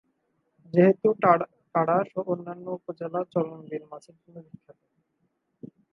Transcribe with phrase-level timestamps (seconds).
[0.73, 1.07] যেহেতু
[1.75, 4.79] তাড়াশ ও অন্যান্য উপজেলা চলন বিল মাছের জন্য বিখ্যাত।